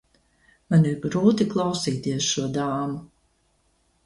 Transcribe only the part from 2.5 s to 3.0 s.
dāmu.